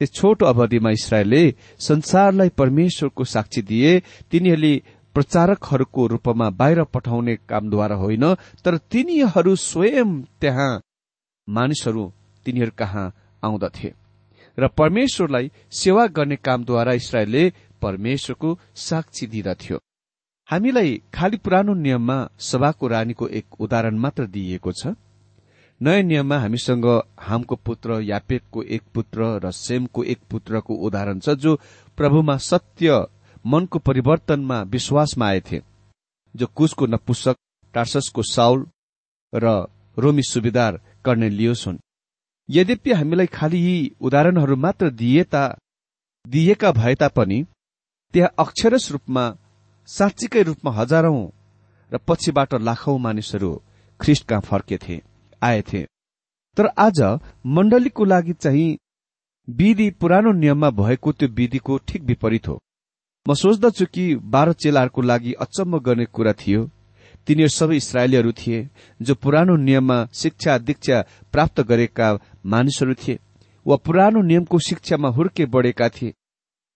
त्यस 0.01 0.13
छोटो 0.13 0.47
अवधिमा 0.47 0.91
इसरायलले 0.91 1.43
संसारलाई 1.81 2.49
परमेश्वरको 2.53 3.25
साक्षी 3.25 3.63
दिए। 3.63 3.93
तिनीहरूले 4.31 4.75
प्रचारकहरूको 5.15 6.07
रूपमा 6.07 6.49
बाहिर 6.51 6.83
पठाउने 6.95 7.35
कामद्वारा 7.49 7.97
होइन 7.97 8.25
तर 8.65 8.77
तिनीहरू 8.93 9.55
स्वयं 9.57 10.11
त्यहाँ। 10.41 10.81
मानिसहरू 11.49 12.05
तिनीहरू 12.47 12.73
कहाँ 12.79 13.07
आउँदथे? 13.43 13.93
र 14.59 14.69
परमेश्वरलाई 14.69 15.51
सेवा 15.73 16.07
गर्ने 16.07 16.37
कामद्वारा 16.37 16.93
इसरायलले 16.93 17.45
परमेश्वरको 17.83 18.59
साक्षी 18.77 19.27
दिँदथ्यो। 19.27 19.79
हामीलाई 20.49 20.91
खालि 21.15 21.37
पुरानो 21.37 21.75
नियममा 21.75 22.19
सभाको 22.39 22.89
रानीको 22.89 23.29
एक 23.29 23.61
उदाहरण 23.61 23.97
मात्र 23.99 24.27
दिइएको 24.27 24.73
छ। 24.73 24.93
नयाँ 25.81 26.03
नियममा 26.03 26.39
हामीसँग 26.39 26.87
हामको 27.19 27.57
पुत्र 27.57 28.01
यापेतको 28.03 28.63
एक 28.63 28.83
पुत्र 28.95 29.41
र 29.45 29.51
सेमको 29.51 30.05
एक 30.05 30.19
पुत्रको 30.31 30.75
उदाहरण 30.75 31.19
छ 31.19 31.29
जो 31.29 31.55
प्रभुमा 31.97 32.37
सत्य 32.37 33.07
मनको 33.47 33.79
परिवर्तनमा 33.79 34.63
विश्वासमा 34.63 35.27
आएथे 35.29 35.61
जो 36.35 36.47
कुशको 36.47 36.87
नपुसक 36.87 37.37
टार्ससको 37.75 38.23
साउल 38.23 38.67
र 39.33 39.67
रोमी 39.99 40.23
सुबेदार 40.23 40.81
गर्ने 41.07 41.29
लियोस् 41.29 41.67
हुन्। 41.67 41.79
यद्यपि 42.49 42.93
हामीलाई 42.93 43.27
खालि 43.27 43.59
यी 43.59 43.77
उदाहरणहरू 44.01 44.57
मात्र 44.57 44.91
दिएका 46.25 46.73
भए 46.73 46.95
तापनि 46.95 47.43
त्यहाँ 48.15 48.31
अक्षरस 48.39 48.91
रूपमा 48.93 49.25
साँच्चीकै 49.89 50.43
रूपमा 50.43 50.73
हजारौं 50.73 51.29
र 51.93 51.99
पछिबाट 51.99 52.55
लाखौं 52.61 52.99
मानिसहरू 52.99 53.53
ख्रिस्ट 54.01 54.27
कहाँ 54.27 54.41
फर्केथे 54.41 55.01
आएथे 55.47 55.83
तर 56.57 56.67
आज 56.79 57.01
मण्डलीको 57.55 58.05
लागि 58.05 58.33
चाहिँ 58.35 58.77
विधि 59.49 59.89
पुरानो 60.01 60.33
नियममा 60.35 60.71
भएको 60.77 61.13
त्यो 61.13 61.29
विधिको 61.31 61.77
ठिक 61.89 62.03
विपरीत 62.03 62.49
हो। 62.49 62.59
म 63.27 63.35
सोच्दछु 63.35 63.85
कि 63.87 64.05
बाह्र 64.33 64.53
चेलाहरूको 64.55 65.03
लागि 65.03 65.33
अचम्म 65.41 65.79
गर्ने 65.79 66.05
कुरा 66.07 66.33
थियो। 66.33 66.63
तिनीहरू 67.27 67.49
सबै 67.51 67.77
इसरायलीहरू 67.77 68.33
थिए 68.33 68.69
जो 69.01 69.15
पुरानो 69.15 69.57
नियममा 69.59 69.99
शिक्षा 70.15 70.57
दीक्षा 70.59 71.01
प्राप्त 71.33 71.61
गरेका 71.61 72.09
मानिसहरू 72.47 72.95
थिए 72.95 73.19
वा 73.67 73.77
पुरानो 73.77 74.21
नियमको 74.23 74.59
शिक्षामा 74.59 75.09
हुर्के 75.09 75.45
बढेका 75.47 75.89
थिए। 75.89 76.15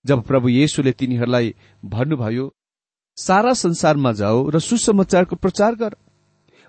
जब 0.05 0.23
प्रभु 0.23 0.49
येशुले 0.51 0.93
तिनीहरूलाई 0.93 1.55
भन्नुभयो 1.85 2.47
सारा 3.19 3.53
संसारमा 3.55 4.13
जाऊ 4.13 4.49
र 4.51 4.59
सुसमाचारको 4.61 5.37
प्रचार 5.37 5.75
गर। 5.75 5.95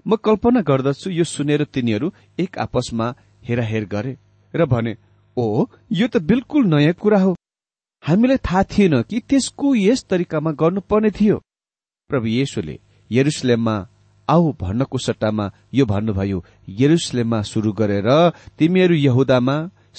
म 0.06 0.16
कल्पना 0.16 0.62
गर्दछु 0.62 1.10
यो 1.10 1.24
सुनेर 1.26 1.64
तिनीहरू 1.74 2.12
एक 2.40 2.58
आपसमा 2.60 3.08
हेराहेर 3.44 3.86
गरे 3.86 4.18
र 4.54 4.66
भने 4.66 4.96
ओ 5.38 5.66
यो 5.92 6.08
त 6.08 6.18
बिल्कुल 6.24 6.66
नयाँ 6.66 6.94
कुरा 6.94 7.20
हो। 7.22 7.36
हामीलाई 8.04 8.38
थाहा 8.38 8.64
थिएन 8.72 9.02
कि 9.04 9.20
त्यसको 9.30 9.76
यस 9.76 10.04
तरिकामा 10.10 10.52
गर्नुपर्ने 10.62 11.12
थियो 11.12 11.38
प्रभु 12.10 12.28
येशुले 12.30 12.80
यरुसलेममा 13.12 13.76
आऊ 14.28 14.52
भन्नको 14.62 14.98
सट्टामा 14.98 15.46
यो 15.74 15.86
भन्नुभयो 15.86 16.44
यरुसलेममा 16.80 17.42
शुरू 17.52 17.72
गरेर 17.74 18.10
तिमीहरू 18.58 18.96
यहुदामा 18.98 19.56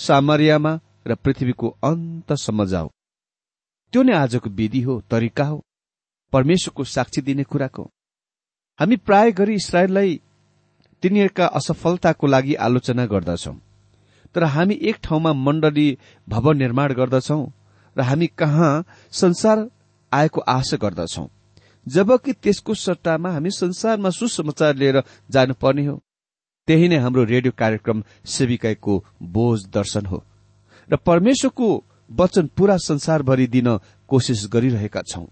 सामरियामा 0.06 0.72
र 1.06 1.14
पृथ्वीको 1.14 1.68
अन्तसम्म 1.84 2.64
जाऊ। 2.64 2.88
त्यो 3.92 4.02
नै 4.02 4.12
आजको 4.14 4.50
विधि 4.50 4.80
हो 4.82 5.00
तरिका 5.10 5.44
हो। 5.44 5.58
परमेश्वरको 6.32 6.84
साक्षी 6.86 7.20
दिने 7.22 7.44
कुराको 7.44 7.84
हामी 8.82 8.96
प्राय 8.96 9.30
गरी 9.32 9.54
इसरायललाई 9.54 10.20
तिनीहरूका 11.02 11.46
असफलताको 11.46 12.26
लागि 12.26 12.54
आलोचना 12.66 13.04
गर्दछौं। 13.06 13.54
तर 14.34 14.44
हामी 14.44 14.74
एक 14.82 14.96
ठाउँमा 15.02 15.32
मण्डली 15.32 15.86
भवन 16.28 16.56
निर्माण 16.56 16.92
गर्दछौं 16.92 17.46
र 17.96 18.00
हामी 18.00 18.26
कहाँ 18.26 18.72
संसार 19.12 19.70
आएको 20.12 20.40
आशा 20.40 20.76
गर्दछौं। 20.76 21.26
जबकि 21.86 22.32
त्यसको 22.32 22.74
सट्टामा 22.74 23.30
हामी 23.30 23.50
संसारमा 23.50 24.10
सुसमाचार 24.10 24.74
लिएर 24.74 25.02
जानुपर्ने 25.30 25.86
हो। 25.86 25.96
त्यही 26.68 26.88
नै 26.88 26.96
हाम्रो 26.96 27.24
रेडियो 27.24 27.52
कार्यक्रम 27.58 28.02
सेविकाईको 28.26 29.04
बोझ 29.22 29.58
दर्शन 29.70 30.06
हो 30.06 30.22
र 30.90 30.96
परमेश्वरको 30.96 31.70
वचन 32.10 32.50
पूरा 32.56 32.76
संसारभरि 32.76 33.46
दिन 33.46 33.78
कोसिस 34.08 34.46
गरिरहेका 34.52 35.02
छौं। 35.02 35.26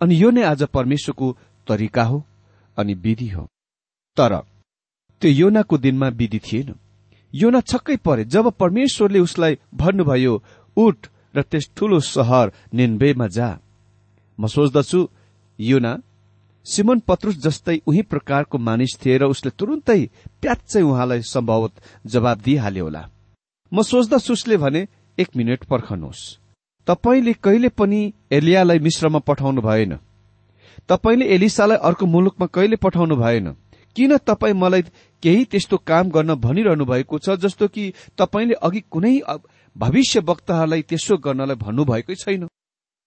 अनि 0.00 0.22
यो 0.22 0.30
नै 0.30 0.42
आज 0.42 0.62
परमेश्वरको 0.62 1.36
तरिका 1.66 2.04
हो। 2.04 2.24
अनि 2.78 2.94
विधि 2.94 3.28
हो। 3.28 3.44
तर 4.16 4.34
त्यो 5.22 5.30
योनाको 5.30 5.78
दिनमा 5.78 6.08
विधि 6.08 6.38
थिएन। 6.38 6.74
योना 7.34 7.60
छक्कै 7.60 7.96
परे 7.96 8.24
जब 8.24 8.50
परमेश्वरले 8.52 9.18
उसलाई 9.18 9.58
भन्नुभयो 9.74 10.42
उठ 10.76 11.06
र 11.36 11.42
त्यस 11.42 11.70
ठूलो 11.76 12.00
सहर 12.00 12.52
निन्वेमा 12.74 13.26
जा। 13.26 13.58
म 14.38 14.46
सोच्दछु 14.46 15.08
योना 15.58 15.92
सिमन 16.66 16.98
पत्रुस 16.98 17.36
जस्तै 17.36 17.76
उही 17.86 18.02
प्रकारको 18.02 18.58
मानिस 18.58 18.98
थिए 19.04 19.18
र 19.18 19.24
उसले 19.24 19.50
तुरुन्तै 19.50 20.00
प्याच्चै 20.40 20.82
उहाँलाई 20.82 21.22
सम्भवत 21.22 21.72
जवाब 22.06 22.40
दिइहाल्यो 22.40 22.84
होला। 22.84 23.02
म 23.72 23.82
सोच्दछु 23.82 24.32
उसले 24.32 24.56
भने 24.56 24.86
एक 25.18 25.28
मिनट 25.36 25.64
पर्खनुहोस्। 25.64 26.22
तपाईँले 26.86 27.32
कहिले 27.32 27.68
पनि 27.68 28.00
एलियालाई 28.32 28.78
मिश्रमा 28.78 29.18
पठाउनु 29.18 29.60
भएन। 29.60 29.98
तपाईँले 30.88 31.26
एलिसालाई 31.26 31.78
अर्को 31.78 32.06
मुलुकमा 32.06 32.46
कहिले 32.46 32.76
पठाउनु 32.76 33.16
भएन? 33.16 33.54
किन 33.96 34.16
तपाईँ 34.18 34.54
मलाई 34.54 34.82
केही 35.22 35.44
त्यस्तो 35.44 35.76
काम 35.76 36.10
गर्न 36.10 36.34
भनिरहनु 36.34 36.84
भएको 36.84 37.18
छ 37.18 37.36
जस्तो 37.36 37.68
कि 37.68 37.92
तपाईँले 38.18 38.54
अघि 38.62 38.80
कुनै 38.90 39.14
भविष्य 39.76 40.20
वक्ताहरूलाई 40.20 40.82
त्यसो 40.82 41.16
गर्नलाई 41.16 41.56
भन्नुभएकै 41.56 42.14
छैन? 42.14 42.48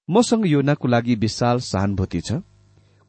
मसँग 0.09 0.45
योनाको 0.47 0.87
लागि 0.87 1.15
विशाल 1.15 1.59
सहानुभूति 1.59 2.21
छ। 2.21 2.41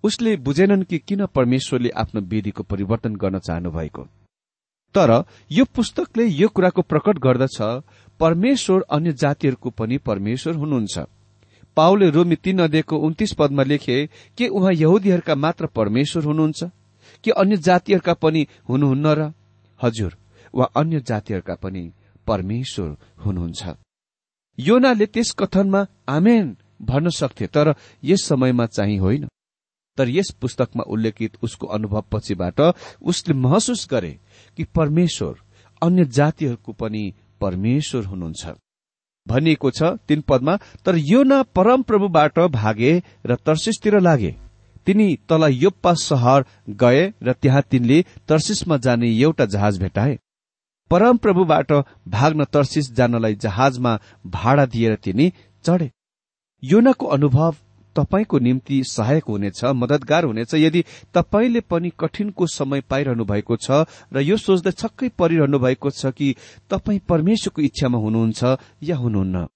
उसले 0.05 0.37
बुझेनन् 0.37 0.83
कि 0.85 0.99
किन 0.99 1.27
परमेश्वरले 1.27 1.89
आफ्नो 1.97 2.21
विधिको 2.21 2.63
परिवर्तन 2.63 3.17
गर्न 3.17 3.39
चाहनु 3.39 3.71
भएको 3.71 4.03
तर 4.95 5.11
यो 5.51 5.65
पुस्तकले 5.65 6.25
यो 6.27 6.49
कुराको 6.49 6.83
प्रकट 6.83 7.19
गर्दछ 7.19 7.59
परमेश्वर 8.21 8.85
अन्य 8.91 9.13
जातिहरूको 9.13 9.71
पनि 9.71 9.99
परमेश्वर 9.99 10.55
हुनुहुन्छ। 10.55 10.99
पाउले 11.77 12.11
रोमी 12.11 12.37
तीन 12.37 12.59
अध्ययको 12.59 12.97
उन्तिस 12.97 13.33
पदमा 13.33 13.63
लेखे 13.63 14.07
के 14.39 14.49
उहाँ 14.49 14.73
यहुदीहरूका 14.73 15.35
मात्र 15.35 15.67
परमेश्वर 15.67 16.25
हुनुहुन्छ? 16.25 16.65
कि 17.25 17.31
अन्य 17.31 17.57
जातिहरूका 17.57 18.15
पनि 18.15 18.47
हुनुहुन्न 18.69 19.07
र? 19.07 19.33
हजुर 19.83 20.17
वा 20.55 20.65
अन्य 20.65 21.01
जातिहरूका 21.01 21.55
पनि 21.55 21.93
परमेश्वर 22.27 22.97
हुनुहुन्छ। 23.25 23.63
योनाले 24.59 25.07
त्यस 25.07 25.35
कथनमा 25.39 25.87
आमेन 26.09 26.57
भन्न 26.83 27.09
सक्थे 27.09 27.47
तर 27.47 27.75
यस 28.05 28.25
समयमा 28.25 28.67
चाहिँ 28.67 28.99
होइन। 28.99 29.29
तर 29.97 30.09
यस 30.09 30.31
पुस्तकमा 30.41 30.83
उल्लेखित 30.83 31.37
उसको 31.43 31.67
अनुभव 31.67 32.05
पछिबाट 32.13 32.61
उसले 33.03 33.35
महसुस 33.35 33.89
गरे 33.91 34.19
कि 34.57 34.65
परमेश्वर 34.65 35.35
अन्य 35.83 36.05
जातिहरूको 36.05 36.73
पनि 36.73 37.15
परमेश्वर 37.41 38.05
हुनुहुन्छ। 38.05 38.47
भनिएको 39.27 39.71
छ 39.71 39.83
तीन 40.09 40.21
पदमा 40.21 40.57
तर 40.85 40.97
यो 40.97 41.23
न 41.23 41.43
परम 41.55 41.83
प्रभुबाट 41.83 42.39
भागे 42.53 42.93
र 43.27 43.37
तर्सिसतिर 43.37 43.99
लागे। 44.01 44.35
तिनी 44.87 45.09
तल 45.29 45.49
योप्पा 45.53 45.93
सहर 45.95 46.45
गए 46.77 47.13
र 47.23 47.33
त्यहाँ 47.33 47.63
तिनले 47.63 48.03
तर्सिसमा 48.29 48.77
जाने 48.77 49.11
एउटा 49.17 49.45
जहाज 49.47 49.79
भेटाए। 49.79 50.19
परम 50.91 51.17
प्रभुबाट 51.17 51.73
भाग्न 52.09 52.45
तर्सिस 52.45 52.93
जानलाई 52.93 53.35
जहाजमा 53.35 53.99
भाडा 54.27 54.67
दिएर 54.67 54.97
तिनी 54.97 55.33
चढे। 55.65 55.91
योनाको 56.63 57.07
अनुभव 57.07 57.55
तपाईँको 57.97 58.39
निम्ति 58.39 58.83
सहायक 58.85 59.25
हुनेछ 59.25 59.65
मदतगार 59.65 60.25
हुनेछ। 60.25 60.55
यदि 60.55 60.85
तपाईँले 61.15 61.61
पनि 61.61 61.91
कठिनको 62.01 62.47
समय 62.47 62.81
पाइरहनु 62.91 63.25
भएको 63.25 63.57
छ 63.57 63.85
र 64.13 64.21
यो 64.21 64.37
सोच्दै 64.37 64.73
छक्कै 64.73 65.09
परिरहनु 65.19 65.59
भएको 65.59 65.91
छ 65.91 66.13
कि 66.13 66.35
तपाईँ 66.71 67.01
परमेश्वरको 67.09 67.63
इच्छामा 67.63 67.99
हुनुहुन्छ 67.99 68.57
या 68.83 68.97
हुनुहुन्न? 68.97 69.47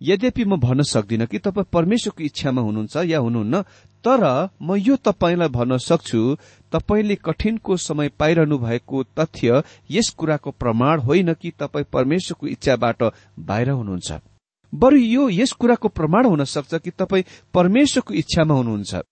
यद्यपि 0.00 0.44
म 0.44 0.56
भन्न 0.56 0.82
सक्दिन 0.82 1.24
कि 1.26 1.38
तपाईँ 1.38 1.66
परमेश्वरको 1.72 2.24
इच्छामा 2.24 2.62
हुनुहुन्छ 2.62 2.96
या 2.96 3.18
हुनुहुन्न 3.18 3.62
तर 4.04 4.22
म 4.62 4.76
यो 4.76 4.96
तपाईँलाई 4.96 5.48
भन्न 5.48 5.78
सक्छु 5.78 6.36
तपाईँले 6.72 7.14
कठिनको 7.16 7.76
समय 7.76 8.08
पाइरहनु 8.18 8.58
भएको 8.58 9.02
तथ्य 9.16 9.62
यस 9.90 10.08
कुराको 10.10 10.50
प्रमाण 10.50 11.00
होइन 11.00 11.34
कि 11.34 11.52
तपाईँ 11.58 11.90
परमेश्वरको 11.92 12.46
इच्छाबाट 12.46 13.02
बाहिर 13.38 13.70
हुनुहुन्छ। 13.70 14.35
बरु 14.76 14.96
यो 14.96 15.28
यस 15.30 15.52
कुराको 15.52 15.88
प्रमाण 15.88 16.26
हुन 16.26 16.44
सक्छ 16.46 16.74
कि 16.74 16.90
तपाईँ 16.90 17.24
परमेश्वरको 17.54 18.14
इच्छामा 18.14 18.54
हुनुहुन्छ। 18.54 19.02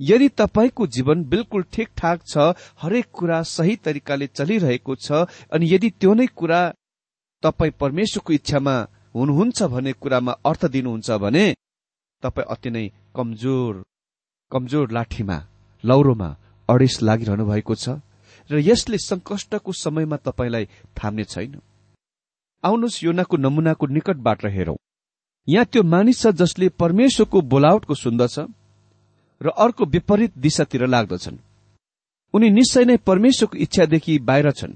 यदि 0.00 0.28
तपाईँको 0.38 0.86
जीवन 0.86 1.22
बिल्कुल 1.24 1.62
ठिकठाक 1.72 2.22
छ 2.26 2.52
हरेक 2.82 3.06
कुरा 3.12 3.42
सही 3.46 3.76
तरिकाले 3.84 4.26
चलिरहेको 4.26 4.94
छ 4.96 5.26
अनि 5.52 5.74
यदि 5.74 5.90
त्यो 6.00 6.14
नै 6.14 6.26
कुरा 6.34 6.60
तपाईँ 7.42 7.78
परमेश्वरको 7.80 8.32
इच्छामा 8.32 8.76
हुनुहुन्छ 9.14 9.62
भन्ने 9.72 9.92
कुरामा 9.92 10.32
अर्थ 10.44 10.64
दिनुहुन्छ 10.74 11.10
भने 11.24 11.44
तपाईँ 12.22 12.50
अति 12.50 12.70
नै 12.70 12.86
कमजोर 13.16 13.82
कमजोर 14.52 14.90
लाठीमा 14.92 15.36
लौरोमा 15.84 16.30
अडिस 16.68 17.02
लागिरहनु 17.02 17.44
भएको 17.46 17.74
छ 17.74 18.00
र 18.50 18.58
यसले 18.60 18.98
संकष्टको 19.00 19.72
समयमा 19.74 20.16
तपाईँलाई 20.26 20.64
थाम्ने 20.98 21.24
छैन। 21.24 21.60
आउनुहोस् 22.64 23.02
योनाको 23.04 23.36
नमुनाको 23.36 23.86
निकटबाट 23.86 24.44
हेरौं। 24.46 24.76
यहाँ 25.48 25.64
त्यो 25.66 25.82
मानिस 25.84 26.20
छ 26.20 26.26
जसले 26.32 26.68
परमेश्वरको 26.80 27.40
बोलावटको 27.42 27.94
सुन्दछ 27.94 28.38
र 29.40 29.48
अर्को 29.54 29.84
विपरीत 29.84 30.32
दिशातिर 30.38 30.86
लाग्दछन्। 30.86 31.36
उनी 32.34 32.48
निश्चय 32.50 32.84
नै 32.84 32.96
परमेश्वरको 32.96 33.56
इच्छादेखि 33.58 34.18
बाहिर 34.18 34.50
छन्। 34.50 34.72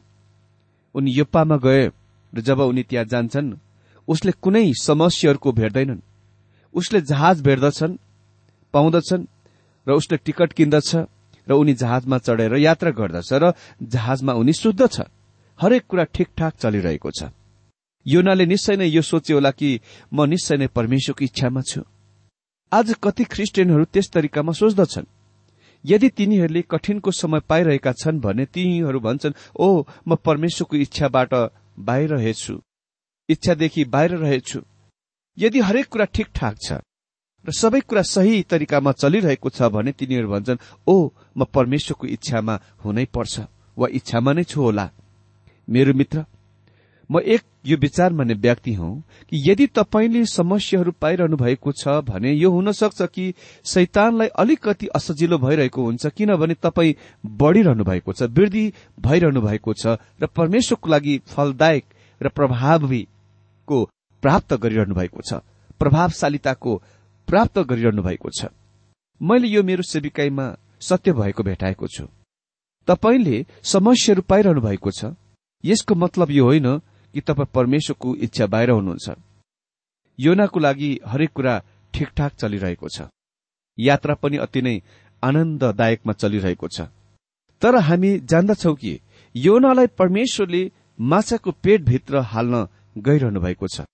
उनी 0.94 1.10
योप्पामा 1.10 1.56
गए 1.56 1.86
र 2.32 2.40
जब 2.40 2.60
उनी 2.60 2.82
त्यहाँ 2.82 3.04
जान्छन् 3.04 3.56
उसले 4.08 4.32
कुनै 4.42 4.72
समस्याहरूको 4.76 5.52
भेट्दैनन्। 5.52 6.04
उसले 6.74 7.00
जहाज 7.00 7.40
भेट्दछन् 7.42 7.96
पाउँदछन् 8.74 9.24
र 9.86 9.90
उसले 9.92 10.16
टिकट 10.20 10.52
किन्दछ 10.52 10.90
र 11.48 11.52
उनी 11.52 11.74
जहाजमा 11.74 12.18
चढेर 12.18 12.56
यात्रा 12.58 12.90
गर्दछ 12.92 13.32
र 13.32 13.52
जहाजमा 13.82 14.32
उनी 14.32 14.52
शुद्ध 14.52 14.86
छ 14.86 15.08
हरेक 15.58 15.82
कुरा 15.88 16.04
ठिकठाक 16.04 16.52
चलिरहेको 16.60 17.10
छ। 17.10 17.32
योनाले 18.08 18.46
निश्चय 18.46 18.76
नै 18.76 18.88
यो 18.88 19.02
सोच्यो 19.02 19.36
होला 19.36 19.50
कि 19.50 19.70
म 20.12 20.24
निश्चय 20.24 20.56
नै 20.56 20.66
परमेश्वरको 20.76 21.24
इच्छामा 21.24 21.60
छु। 21.68 21.80
आज 22.72 22.94
कति 23.04 23.24
ख्रिस्टियनहरू 23.24 23.84
त्यस 23.92 24.10
तरिकामा 24.10 24.52
सोच्दछन्। 24.52 25.06
यदि 25.84 26.08
तिनीहरूले 26.08 26.62
कठिनको 26.70 27.10
समय 27.12 27.40
पाइरहेका 27.48 27.92
छन् 27.92 28.20
भने 28.20 28.44
तिनीहरू 28.46 29.00
भन्छन् 29.00 29.38
ओ 29.56 29.84
म 30.08 30.16
परमेश्वरको 30.26 30.76
इच्छाबाट 30.76 31.34
बाहिर 31.78 32.10
रहेछु 32.10 32.54
इच्छादेखि 33.28 33.84
बाहिर 33.84 34.12
रहेछु। 34.16 34.60
यदि 35.38 35.60
हरेक 35.60 35.86
कुरा 35.86 36.04
ठिकठाक 36.14 36.56
छ 36.58 36.80
र 37.44 37.52
सबै 37.52 37.80
कुरा 37.80 38.02
सही 38.04 38.42
तरिकामा 38.50 38.92
चलिरहेको 38.92 39.48
छ 39.50 39.68
भने 39.74 39.92
तिनीहरू 39.92 40.28
भन्छन् 40.28 40.62
ओ 40.88 40.96
म 41.36 41.44
परमेश्वरको 41.54 42.06
इच्छामा 42.06 42.54
हुनै 42.84 43.04
पर्छ 43.14 43.34
वा 43.76 43.86
इच्छामा 43.98 44.32
नै 44.32 44.44
छु 44.44 44.58
होला। 44.60 44.86
मेरो 45.68 45.92
मित्र 45.94 46.24
म 47.10 47.20
एक 47.24 47.42
यो 47.68 47.76
विचार 47.76 48.12
मान्ने 48.12 48.34
व्यक्ति 48.34 48.72
हुँ 48.74 48.92
कि 49.28 49.42
यदि 49.44 49.66
तपाईँले 49.74 50.24
समस्याहरू 50.26 50.92
पाइरहनु 51.00 51.36
भएको 51.36 51.72
छ 51.72 52.00
भने 52.04 52.32
यो 52.32 52.50
हुन 52.50 52.72
सक्छ 52.72 53.02
कि 53.02 53.32
शैतानलाई 53.64 54.28
अलिकति 54.36 54.86
असजिलो 54.94 55.38
भइरहेको 55.38 55.82
हुन्छ 55.82 56.06
किनभने 56.06 56.54
तपाईँ 56.62 56.94
बढ़िरहनु 57.26 57.84
भएको 57.84 58.12
छ 58.12 58.30
वृद्धि 58.32 58.72
भइरहनु 59.00 59.40
भएको 59.40 59.74
छ 59.74 59.98
र 60.22 60.26
परमेश्वरको 60.36 60.90
लागि 60.90 61.18
फलदायक 61.26 61.84
र 62.20 62.28
प्रभावीको 62.28 63.84
प्राप्त 64.22 64.54
गरिरहनु 64.54 64.94
भएको 64.94 65.22
छ 65.22 65.40
प्रभावशालिताको 65.80 66.76
प्राप्त 67.28 67.58
गरिरहनु 67.58 68.02
भएको 68.02 68.30
छ। 68.30 68.46
मैले 69.20 69.48
यो 69.48 69.62
मेरो 69.62 69.82
सेविकाईमा 69.82 70.44
सत्य 70.80 71.12
भएको 71.12 71.42
भेटाएको 71.42 71.86
छु। 71.86 72.04
तपाईँले 72.88 73.44
समस्याहरू 73.62 74.22
पाइरहनु 74.22 74.60
भएको 74.60 74.90
छ 74.90 75.14
यसको 75.64 75.94
मतलब 75.94 76.30
यो 76.30 76.44
होइन 76.44 76.68
कि 77.18 77.22
तपाईँ 77.26 77.50
परमेश्वरको 77.54 78.14
इच्छा 78.16 78.46
बाहिर 78.46 78.70
हुनुहुन्छ। 78.70 79.16
योनाको 80.18 80.60
लागि 80.60 80.90
हरेक 81.06 81.32
कुरा 81.34 81.54
ठिकठाक 81.94 82.32
चलिरहेको 82.34 82.88
छ। 82.88 83.10
यात्रा 83.78 84.14
पनि 84.14 84.36
अति 84.38 84.62
नै 84.62 84.74
आनन्ददायकमा 85.22 86.12
चलिरहेको 86.12 86.68
छ। 86.68 86.86
तर 87.62 87.76
हामी 87.82 88.10
जान्दछौ 88.22 88.74
कि 88.74 88.92
योनालाई 89.34 89.86
परमेश्वरले 89.98 90.62
माछाको 90.98 91.50
पेटभित्र 91.64 92.18
हाल्न 92.30 92.66
गइरहनु 92.96 93.40
भएको 93.40 93.66
छ 93.66 93.86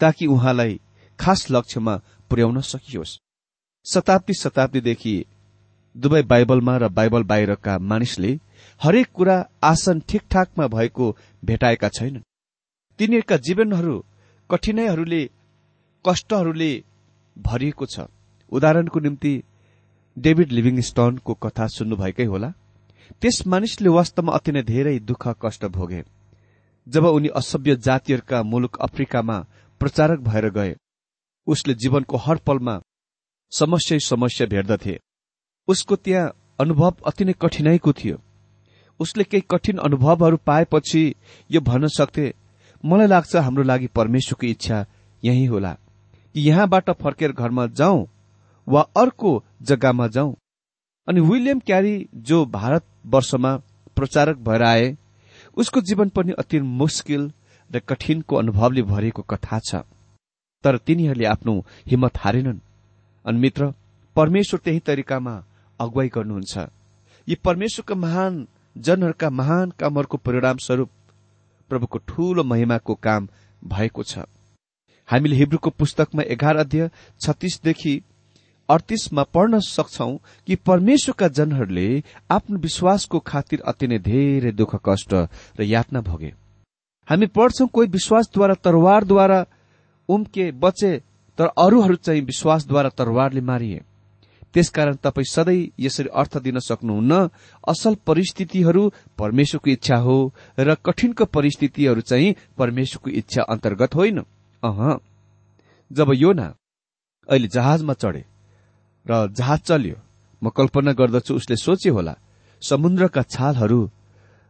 ताकि 0.00 0.26
उहाँलाई 0.26 0.80
खास 1.18 1.46
लक्ष्यमा 1.50 1.94
पुर्याउन 2.30 2.60
सकियोस्। 2.66 3.18
शताब्दी 3.86 4.34
शताब्दीदेखि 4.34 5.14
दुवै 5.94 6.22
बाइबलमा 6.24 6.76
र 6.76 6.88
बाइबल 6.90 7.22
बाहिरका 7.22 7.78
मानिसले 7.80 8.38
हरेक 8.80 9.08
कुरा 9.14 9.36
आसन 9.64 10.00
ठिकठाकमा 10.08 10.66
भएको 10.68 11.16
भेटाएका 11.44 11.88
छैनन्। 11.88 12.25
तिनीहरूका 12.98 13.36
जीवनहरू 13.36 13.96
कठिनाईहरूले 14.50 15.22
कष्टहरूले 16.04 16.72
भरिएको 17.36 17.86
छ। 17.86 18.00
उदाहरणको 18.52 19.00
निम्ति 19.00 19.32
डेभिड 20.16 20.52
लिभिङस्टनको 20.52 21.34
कथा 21.34 21.66
सुन्नुभएकै 21.66 22.24
होला। 22.24 22.48
त्यस 23.22 23.46
मानिसले 23.46 23.88
वास्तवमा 23.88 24.32
अति 24.32 24.52
नै 24.52 24.62
धेरै 24.62 24.98
दुःख 25.00 25.24
कष्ट 25.44 25.64
भोगे। 25.66 26.02
जब 26.86 27.04
उनी 27.04 27.28
असभ्य 27.28 27.76
जातिहरूका 27.76 28.42
मुलुक 28.42 28.78
अफ्रिकामा 28.80 29.38
प्रचारक 29.80 30.20
भएर 30.20 30.48
गए 30.50 30.76
उसले 31.46 31.74
जीवनको 31.74 32.16
हर 32.16 32.36
पलमा 32.36 32.80
समस्या 33.52 33.98
समस्या 33.98 34.46
भेट्दथे। 34.46 34.98
उसको 35.68 35.96
त्यहाँ 35.96 36.32
अनुभव 36.60 36.94
अति 37.06 37.24
नै 37.24 37.32
कठिनाईको 37.32 37.92
थियो। 37.92 38.16
उसले 39.00 39.24
केही 39.24 39.44
कठिन 39.50 39.78
अनुभवहरू 39.78 40.36
पाएपछि 40.36 41.02
यो 41.50 41.60
भन्न 41.60 41.88
सक्थे 41.88 42.32
मलाई 42.84 43.06
लाग्छ 43.06 43.36
हाम्रो 43.36 43.62
लागि 43.62 43.86
परमेश्वरको 43.86 44.46
इच्छा 44.46 44.86
यही 45.24 45.44
होला। 45.44 45.76
कि 46.34 46.40
यहाँबाट 46.40 46.90
फर्केर 46.90 47.32
घरमा 47.32 47.66
जाउँ 47.66 48.06
वा 48.68 48.80
अर्को 48.96 49.44
जग्गामा 49.62 50.06
जाउँ। 50.06 50.36
अनि 51.08 51.20
विलियम 51.20 51.58
क्यारी 51.58 52.08
जो 52.14 52.44
भारतवर्षमा 52.46 53.56
प्रचारक 53.96 54.36
भएर 54.36 54.62
आए 54.62 54.96
उसको 55.56 55.80
जीवन 55.80 56.08
पनि 56.08 56.32
अति 56.32 56.60
मुस्किल 56.60 57.32
र 57.70 57.78
कठिनको 57.78 58.36
अनुभवले 58.36 58.82
भरिएको 58.82 59.22
कथा 59.22 59.58
छ। 59.58 59.74
तर 60.64 60.78
तिनीहरूले 60.78 61.24
आफ्नो 61.24 61.66
हिम्मत 61.86 62.18
हारेनन्। 62.18 62.58
अनि 63.26 63.38
मित्र 63.38 63.72
परमेश्वर 64.16 64.60
त्यही 64.64 64.78
तरिकामा 64.78 65.44
अगुवाई 65.80 66.08
गर्नुहुन्छ। 66.08 66.58
यी 67.28 67.34
परमेश्वरका 67.34 67.94
महान 67.94 68.46
जनहरूका 68.76 69.30
महान 69.30 69.70
कामहरूको 69.70 70.16
परिणाम 70.16 70.56
स्वरूप 70.56 70.90
प्रभुको 71.70 71.98
ठूलो 72.08 72.44
महिमाको 72.44 72.94
काम 72.94 73.28
भएको 73.62 74.02
छ। 74.02 74.18
हामीले 75.08 75.36
हिब्रूको 75.36 75.70
पुस्तकमा 75.70 76.22
एघार 76.22 76.56
अध्यय 76.56 76.90
छत्तीसदेखि 77.20 77.94
अडतिसमा 78.68 79.22
पढ्न 79.34 79.58
सक्छौ 79.60 80.10
कि 80.46 80.54
परमेश्वरका 80.66 81.28
जनहरूले 81.28 82.02
आफ्नो 82.30 82.58
विश्वासको 82.58 83.18
खातिर 83.18 83.60
अति 83.62 83.86
नै 83.86 83.98
धेरै 83.98 84.52
दुःख 84.52 84.74
कष्ट 84.84 85.14
र 85.58 85.62
यातना 85.62 86.00
भोगे। 86.00 86.32
हामी 87.08 87.26
पढ्छौं 87.26 87.66
कोही 87.66 87.88
विश्वासद्वारा 87.88 88.54
तरवारद्वारा 88.64 89.44
उम्के 90.08 90.50
बचे 90.52 90.92
तर 91.38 91.46
अरूहरू 91.58 91.94
चाहिँ 91.96 92.22
विश्वासद्वारा 92.22 92.88
तरवारले 92.88 93.40
मारिए। 93.40 93.82
त्यसकारण 94.56 94.94
तपाईँ 95.04 95.28
सधैँ 95.28 95.68
यसरी 95.76 96.08
अर्थ 96.16 96.36
दिन 96.40 96.58
सक्नुहुन्न। 96.58 97.12
असल 97.68 97.94
परिस्थितिहरू 98.08 98.82
परमेश्वरको 99.18 99.70
इच्छा 99.70 99.96
हो 100.00 100.16
र 100.58 100.74
कठिनको 100.80 101.24
परिस्थितिहरू 101.28 102.00
चाहिँ 102.00 102.34
परमेश्वरको 102.56 103.10
इच्छा 103.12 103.42
अन्तर्गत 103.44 103.94
होइन। 103.94 104.18
अह। 104.62 104.80
जब 105.90 106.08
योना 106.14 106.48
अहिले 107.28 107.48
जहाजमा 107.48 107.94
चढे 107.94 108.24
र 109.06 109.12
जहाज 109.28 109.60
चल्यो 109.60 109.96
म 110.42 110.48
कल्पना 110.50 110.92
गर्दछु 110.92 111.34
उसले 111.34 111.56
सोचे 111.56 111.90
होला 111.90 112.14
समुद्रका 112.62 113.22
छालहरू 113.24 113.80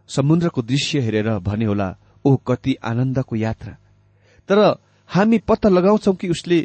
समुद्रको 0.08 0.62
दृश्य 0.62 1.00
हेरेर 1.00 1.28
भने 1.40 1.64
होला 1.64 1.88
ओ 2.24 2.36
कति 2.46 2.72
आनन्दको 2.84 3.36
यात्रा। 3.36 3.72
तर 4.48 4.58
हामी 5.10 5.38
पत्ता 5.38 5.68
लगाउँछौ 5.68 6.12
कि 6.12 6.28
उसले 6.28 6.60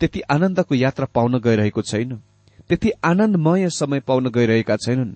त्यति 0.00 0.20
आनन्दको 0.30 0.74
यात्रा 0.74 1.06
पाउन 1.14 1.38
गइरहेको 1.38 1.82
छैन। 1.82 2.20
त्यति 2.68 2.90
आनन्दमय 3.04 3.68
समय 3.70 4.00
पाउन 4.00 4.30
गइरहेका 4.30 4.76
छैनन्। 4.76 5.14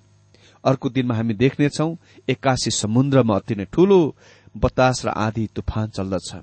अर्को 0.65 0.89
दिनमा 0.89 1.15
हामी 1.15 1.33
देख्नेछौ 1.33 1.95
एक्कासी 2.29 2.71
समुद्रमा 2.71 3.35
अति 3.35 3.55
नै 3.55 3.65
ठूलो 3.65 4.15
बतास 4.57 5.05
र 5.05 5.09
आधी 5.09 5.49
तुफान 5.55 5.89
चल्दछ। 5.89 6.35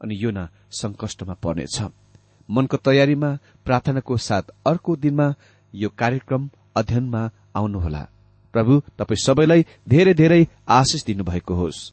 अनि 0.00 0.14
यो 0.24 0.30
न 0.30 0.48
संकष्टमा 0.70 1.34
पर्नेछ। 1.34 1.82
मनको 2.50 2.76
तयारीमा 2.76 3.38
प्रार्थनाको 3.64 4.16
साथ 4.16 4.42
अर्को 4.66 4.96
दिनमा 4.96 5.34
यो 5.74 5.88
कार्यक्रम 5.88 6.50
अध्ययनमा 6.76 7.30
आउनुहोला। 7.56 8.06
प्रभु 8.52 8.82
तपाईँ 8.98 9.24
सबैलाई 9.24 9.66
धेरै 9.88 10.14
धेरै 10.14 10.46
आशिष 10.68 11.04
दिनुभएको 11.04 11.54
होस्। 11.54 11.92